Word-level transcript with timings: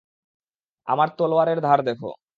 আমার 0.87 1.09
তলোয়ারের 1.17 1.59
ধার 1.61 1.79
দেখ। 1.87 1.99